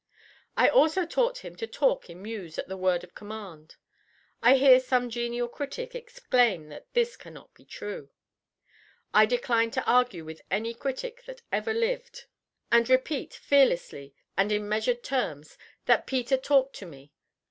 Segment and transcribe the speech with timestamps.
[0.57, 3.75] I also taught him to talk in mews at the word of command.
[4.41, 8.09] I hear some genial critic exclaim that this cannot be true.
[9.13, 12.25] I decline to argue with any critic that ever lived,
[12.71, 17.11] and repeat, fearlessly, and in measured terms, that Peter talked to _me.